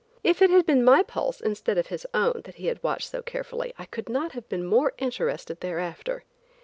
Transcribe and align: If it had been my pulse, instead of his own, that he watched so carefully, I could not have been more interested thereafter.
If 0.23 0.41
it 0.41 0.49
had 0.49 0.65
been 0.65 0.83
my 0.83 1.03
pulse, 1.03 1.39
instead 1.41 1.77
of 1.77 1.85
his 1.85 2.07
own, 2.11 2.41
that 2.45 2.55
he 2.55 2.73
watched 2.81 3.11
so 3.11 3.21
carefully, 3.21 3.71
I 3.77 3.85
could 3.85 4.09
not 4.09 4.31
have 4.31 4.49
been 4.49 4.65
more 4.65 4.93
interested 4.97 5.59
thereafter. 5.61 6.23